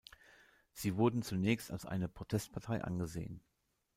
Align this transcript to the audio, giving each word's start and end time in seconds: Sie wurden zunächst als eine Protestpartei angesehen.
Sie 0.73 0.95
wurden 0.97 1.21
zunächst 1.21 1.69
als 1.69 1.85
eine 1.85 2.07
Protestpartei 2.09 2.83
angesehen. 2.83 3.43